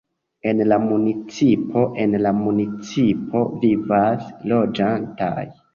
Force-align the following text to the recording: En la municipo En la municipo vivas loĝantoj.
En 0.51 0.61
la 0.69 0.79
municipo 0.85 1.83
En 2.05 2.17
la 2.23 2.33
municipo 2.41 3.47
vivas 3.67 4.29
loĝantoj. 4.53 5.41